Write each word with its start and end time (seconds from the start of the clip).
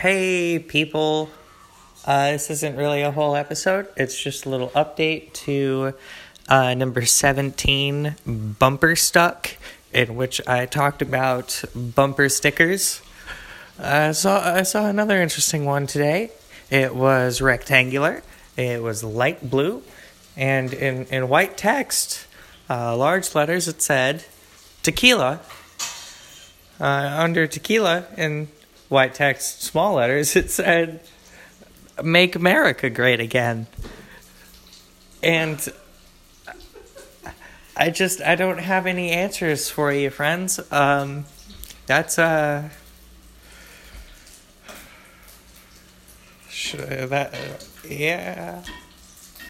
Hey, 0.00 0.58
people. 0.58 1.28
Uh, 2.06 2.30
this 2.30 2.48
isn't 2.48 2.74
really 2.74 3.02
a 3.02 3.10
whole 3.10 3.36
episode, 3.36 3.86
it's 3.98 4.18
just 4.18 4.46
a 4.46 4.48
little 4.48 4.70
update 4.70 5.34
to 5.44 5.92
uh, 6.48 6.72
number 6.72 7.04
17, 7.04 8.16
Bumper 8.58 8.96
Stuck, 8.96 9.50
in 9.92 10.16
which 10.16 10.40
I 10.48 10.64
talked 10.64 11.02
about 11.02 11.62
bumper 11.74 12.30
stickers. 12.30 13.02
I 13.78 14.12
saw, 14.12 14.40
I 14.42 14.62
saw 14.62 14.86
another 14.86 15.20
interesting 15.20 15.66
one 15.66 15.86
today. 15.86 16.30
It 16.70 16.94
was 16.94 17.42
rectangular, 17.42 18.22
it 18.56 18.82
was 18.82 19.04
light 19.04 19.50
blue, 19.50 19.82
and 20.34 20.72
in, 20.72 21.04
in 21.10 21.28
white 21.28 21.58
text, 21.58 22.26
uh, 22.70 22.96
large 22.96 23.34
letters, 23.34 23.68
it 23.68 23.82
said 23.82 24.24
tequila. 24.82 25.40
Uh, 26.80 27.16
under 27.18 27.46
tequila, 27.46 28.06
in 28.16 28.48
white 28.90 29.14
text, 29.14 29.62
small 29.62 29.94
letters, 29.94 30.36
it 30.36 30.50
said 30.50 31.00
make 32.02 32.36
America 32.36 32.90
great 32.90 33.20
again. 33.20 33.66
And 35.22 35.66
I 37.76 37.90
just 37.90 38.20
I 38.20 38.34
don't 38.34 38.58
have 38.58 38.86
any 38.86 39.10
answers 39.10 39.70
for 39.70 39.92
you, 39.92 40.10
friends. 40.10 40.60
Um, 40.72 41.24
that's 41.86 42.18
uh, 42.18 42.68
should, 46.48 46.80
that 47.10 47.34
uh, 47.34 47.88
yeah. 47.88 48.62